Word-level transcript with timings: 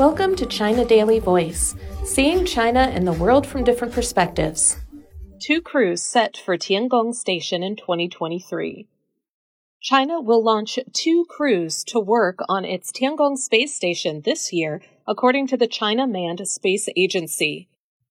Welcome 0.00 0.34
to 0.36 0.46
China 0.46 0.86
Daily 0.86 1.18
Voice, 1.18 1.74
seeing 2.04 2.46
China 2.46 2.90
and 2.90 3.06
the 3.06 3.12
world 3.12 3.46
from 3.46 3.64
different 3.64 3.92
perspectives. 3.92 4.78
Two 5.42 5.60
crews 5.60 6.00
set 6.00 6.38
for 6.38 6.56
Tiangong 6.56 7.14
Station 7.14 7.62
in 7.62 7.76
2023. 7.76 8.88
China 9.82 10.18
will 10.18 10.42
launch 10.42 10.78
two 10.94 11.26
crews 11.28 11.84
to 11.84 12.00
work 12.00 12.38
on 12.48 12.64
its 12.64 12.90
Tiangong 12.90 13.36
space 13.36 13.74
station 13.74 14.22
this 14.24 14.54
year, 14.54 14.80
according 15.06 15.46
to 15.48 15.58
the 15.58 15.68
China 15.68 16.06
Manned 16.06 16.48
Space 16.48 16.88
Agency. 16.96 17.68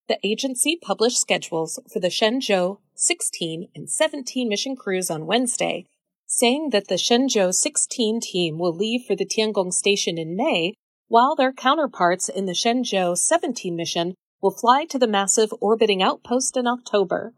The 0.07 0.19
agency 0.23 0.77
published 0.79 1.19
schedules 1.19 1.79
for 1.91 1.99
the 1.99 2.09
Shenzhou 2.09 2.77
16 2.93 3.67
and 3.73 3.89
17 3.89 4.47
mission 4.47 4.75
crews 4.75 5.09
on 5.09 5.25
Wednesday, 5.25 5.87
saying 6.27 6.69
that 6.69 6.87
the 6.87 6.99
Shenzhou 6.99 7.51
16 7.51 8.21
team 8.21 8.59
will 8.59 8.75
leave 8.75 9.05
for 9.07 9.15
the 9.15 9.25
Tiangong 9.25 9.73
station 9.73 10.19
in 10.19 10.35
May 10.35 10.75
while 11.09 11.35
their 11.35 11.51
counterparts 11.51 12.29
in 12.29 12.45
the 12.45 12.53
Shenzhou 12.53 13.17
17 13.17 13.75
mission 13.75 14.13
will 14.41 14.51
fly 14.51 14.85
to 14.85 14.99
the 14.99 15.07
massive 15.07 15.51
orbiting 15.59 16.01
outpost 16.01 16.55
in 16.55 16.67
October. 16.67 17.33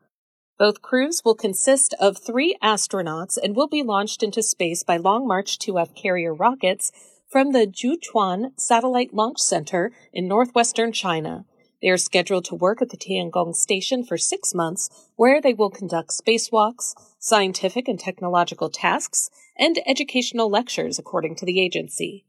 Both 0.59 0.81
crews 0.81 1.21
will 1.25 1.35
consist 1.35 1.95
of 1.99 2.17
three 2.17 2.55
astronauts 2.61 3.37
and 3.41 3.55
will 3.55 3.69
be 3.69 3.81
launched 3.81 4.21
into 4.21 4.43
space 4.43 4.83
by 4.83 4.97
Long 4.97 5.25
March 5.25 5.57
2F 5.57 5.95
carrier 5.95 6.33
rockets 6.33 6.91
from 7.29 7.53
the 7.53 7.65
Jiuquan 7.65 8.51
Satellite 8.59 9.13
Launch 9.13 9.39
Center 9.39 9.91
in 10.11 10.27
northwestern 10.27 10.91
China. 10.91 11.45
They 11.81 11.87
are 11.87 11.97
scheduled 11.97 12.45
to 12.45 12.55
work 12.55 12.81
at 12.81 12.89
the 12.89 12.97
Tiangong 12.97 13.55
station 13.55 14.03
for 14.03 14.17
six 14.17 14.53
months, 14.53 15.09
where 15.15 15.41
they 15.41 15.53
will 15.53 15.71
conduct 15.71 16.09
spacewalks, 16.09 16.93
scientific 17.17 17.87
and 17.87 17.99
technological 17.99 18.69
tasks, 18.69 19.29
and 19.57 19.79
educational 19.87 20.49
lectures, 20.49 20.99
according 20.99 21.37
to 21.37 21.45
the 21.45 21.59
agency. 21.59 22.25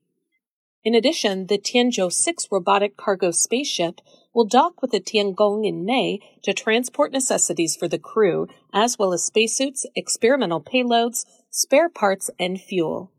In 0.85 0.97
addition, 0.97 1.47
the 1.47 1.59
Tianzhou 1.59 2.13
6 2.13 2.49
robotic 2.51 2.97
cargo 2.97 3.31
spaceship 3.31 4.01
will 4.35 4.45
dock 4.45 4.83
with 4.83 4.91
the 4.91 5.01
Tiangong 5.01 5.65
in 5.65 5.85
May 5.85 6.19
to 6.43 6.53
transport 6.53 7.13
necessities 7.13 7.77
for 7.77 7.87
the 7.87 8.01
crew, 8.01 8.49
as 8.73 8.99
well 8.99 9.13
as 9.13 9.23
spacesuits, 9.23 9.87
experimental 9.95 10.61
payloads, 10.61 11.25
spare 11.51 11.89
parts, 11.89 12.31
and 12.39 12.61
fuel. 12.61 13.13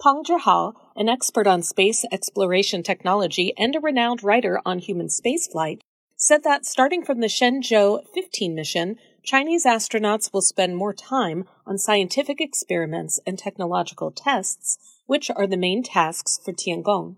Peng 0.00 0.22
Zhihao, 0.22 0.74
an 0.94 1.08
expert 1.08 1.48
on 1.48 1.62
space 1.62 2.04
exploration 2.12 2.84
technology 2.84 3.52
and 3.58 3.74
a 3.74 3.80
renowned 3.80 4.22
writer 4.22 4.60
on 4.64 4.78
human 4.78 5.08
spaceflight, 5.08 5.80
said 6.14 6.44
that 6.44 6.64
starting 6.64 7.04
from 7.04 7.18
the 7.18 7.26
Shenzhou 7.26 8.04
15 8.14 8.54
mission, 8.54 8.96
Chinese 9.24 9.64
astronauts 9.64 10.32
will 10.32 10.42
spend 10.42 10.76
more 10.76 10.92
time 10.92 11.44
on 11.66 11.76
scientific 11.78 12.40
experiments 12.40 13.18
and 13.26 13.36
technological 13.36 14.12
tests 14.12 14.78
which 15.08 15.30
are 15.34 15.46
the 15.46 15.56
main 15.56 15.82
tasks 15.82 16.38
for 16.44 16.52
Tiangong. 16.52 17.16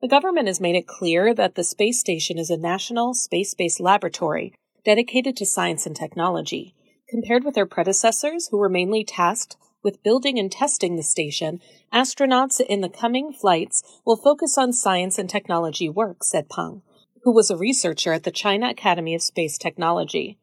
The 0.00 0.08
government 0.08 0.46
has 0.46 0.60
made 0.60 0.76
it 0.76 0.86
clear 0.86 1.34
that 1.34 1.56
the 1.56 1.64
space 1.64 1.98
station 1.98 2.38
is 2.38 2.50
a 2.50 2.56
national 2.56 3.14
space 3.14 3.52
based 3.52 3.80
laboratory 3.80 4.54
dedicated 4.84 5.36
to 5.36 5.44
science 5.44 5.86
and 5.86 5.96
technology. 5.96 6.72
Compared 7.10 7.44
with 7.44 7.56
their 7.56 7.66
predecessors, 7.66 8.48
who 8.48 8.58
were 8.58 8.68
mainly 8.68 9.02
tasked 9.02 9.56
with 9.82 10.02
building 10.04 10.38
and 10.38 10.52
testing 10.52 10.94
the 10.94 11.02
station, 11.02 11.60
astronauts 11.92 12.60
in 12.60 12.80
the 12.80 12.88
coming 12.88 13.32
flights 13.32 13.82
will 14.04 14.16
focus 14.16 14.56
on 14.56 14.72
science 14.72 15.18
and 15.18 15.28
technology 15.28 15.88
work, 15.88 16.22
said 16.22 16.48
Peng, 16.48 16.82
who 17.24 17.34
was 17.34 17.50
a 17.50 17.56
researcher 17.56 18.12
at 18.12 18.22
the 18.22 18.30
China 18.30 18.70
Academy 18.70 19.16
of 19.16 19.22
Space 19.22 19.58
Technology. 19.58 20.38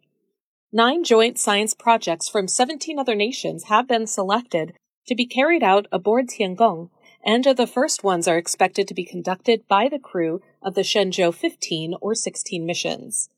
Nine 0.74 1.06
joint 1.06 1.40
science 1.40 1.74
projects 1.74 2.28
from 2.28 2.50
17 2.50 3.00
other 3.00 3.16
nations 3.16 3.66
have 3.66 3.88
been 3.88 4.06
selected 4.06 4.74
to 5.08 5.16
be 5.16 5.26
carried 5.26 5.64
out 5.64 5.88
aboard 5.92 6.28
Tiangong, 6.28 6.90
and 7.26 7.44
the 7.44 7.68
first 7.68 8.04
ones 8.04 8.28
are 8.28 8.38
expected 8.38 8.88
to 8.88 8.94
be 8.94 9.06
conducted 9.06 9.68
by 9.68 9.88
the 9.88 10.00
crew 10.00 10.42
of 10.62 10.76
the 10.76 10.82
Shenzhou 10.82 11.34
15 11.34 11.96
or 12.02 12.16
16 12.16 12.66
missions. 12.66 13.30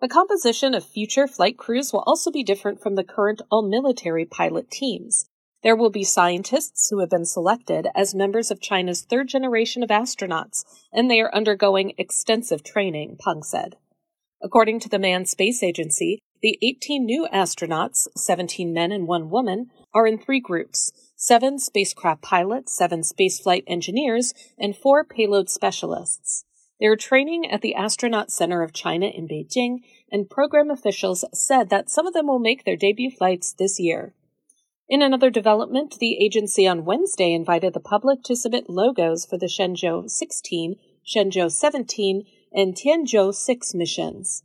The 0.00 0.08
composition 0.08 0.74
of 0.74 0.84
future 0.84 1.26
flight 1.26 1.58
crews 1.58 1.92
will 1.92 2.02
also 2.06 2.30
be 2.30 2.42
different 2.42 2.80
from 2.80 2.94
the 2.94 3.04
current 3.04 3.42
all 3.50 3.62
military 3.62 4.24
pilot 4.24 4.70
teams. 4.70 5.26
There 5.62 5.76
will 5.76 5.90
be 5.90 6.04
scientists 6.04 6.88
who 6.88 7.00
have 7.00 7.10
been 7.10 7.26
selected 7.26 7.88
as 7.94 8.14
members 8.14 8.50
of 8.50 8.62
China's 8.62 9.02
third 9.02 9.28
generation 9.28 9.82
of 9.82 9.90
astronauts, 9.90 10.64
and 10.90 11.10
they 11.10 11.20
are 11.20 11.34
undergoing 11.34 11.92
extensive 11.98 12.64
training, 12.64 13.18
Peng 13.22 13.42
said. 13.42 13.76
According 14.42 14.80
to 14.80 14.88
the 14.88 14.98
Manned 14.98 15.28
Space 15.28 15.62
Agency, 15.62 16.22
the 16.42 16.58
18 16.62 17.04
new 17.04 17.28
astronauts, 17.32 18.08
17 18.16 18.72
men 18.72 18.92
and 18.92 19.06
one 19.06 19.28
woman, 19.30 19.70
are 19.92 20.06
in 20.06 20.18
three 20.18 20.40
groups 20.40 20.90
seven 21.16 21.58
spacecraft 21.58 22.22
pilots, 22.22 22.74
seven 22.74 23.02
spaceflight 23.02 23.62
engineers, 23.66 24.32
and 24.58 24.74
four 24.74 25.04
payload 25.04 25.50
specialists. 25.50 26.44
They 26.80 26.86
are 26.86 26.96
training 26.96 27.50
at 27.50 27.60
the 27.60 27.74
Astronaut 27.74 28.30
Center 28.30 28.62
of 28.62 28.72
China 28.72 29.06
in 29.06 29.28
Beijing, 29.28 29.80
and 30.10 30.30
program 30.30 30.70
officials 30.70 31.26
said 31.34 31.68
that 31.68 31.90
some 31.90 32.06
of 32.06 32.14
them 32.14 32.26
will 32.26 32.38
make 32.38 32.64
their 32.64 32.76
debut 32.76 33.10
flights 33.10 33.52
this 33.52 33.78
year. 33.78 34.14
In 34.88 35.02
another 35.02 35.28
development, 35.28 35.98
the 36.00 36.16
agency 36.24 36.66
on 36.66 36.86
Wednesday 36.86 37.34
invited 37.34 37.74
the 37.74 37.80
public 37.80 38.22
to 38.24 38.34
submit 38.34 38.70
logos 38.70 39.26
for 39.26 39.36
the 39.36 39.46
Shenzhou 39.46 40.08
16, 40.08 40.76
Shenzhou 41.06 41.52
17, 41.52 42.24
and 42.52 42.74
Tianzhou 42.74 43.34
6 43.34 43.74
missions. 43.74 44.42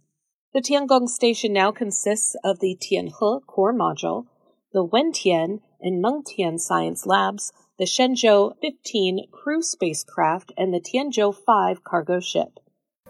The 0.55 0.61
Tiangong 0.61 1.09
station 1.09 1.51
now 1.51 1.73
consists 1.73 2.33
of 2.41 2.59
the 2.59 2.77
Tianhe 2.79 3.45
core 3.45 3.73
module, 3.73 4.27
the 4.71 4.87
Wentian 4.87 5.59
and 5.81 6.01
Mengtian 6.01 6.61
science 6.61 7.05
labs, 7.05 7.51
the 7.77 7.83
Shenzhou 7.83 8.53
15 8.61 9.27
crew 9.33 9.61
spacecraft, 9.61 10.53
and 10.57 10.73
the 10.73 10.79
Tianzhou 10.79 11.35
5 11.35 11.83
cargo 11.83 12.21
ship. 12.21 12.61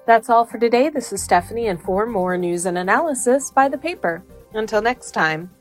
That's 0.08 0.28
all 0.28 0.46
for 0.46 0.58
today. 0.58 0.90
This 0.90 1.14
is 1.14 1.22
Stephanie, 1.22 1.68
and 1.68 1.80
for 1.80 2.08
more 2.08 2.36
news 2.36 2.66
and 2.66 2.80
analysis, 2.80 3.52
buy 3.52 3.70
the 3.70 3.78
paper. 3.78 4.24
Until 4.56 4.82
next 4.82 5.12
time. 5.12 5.52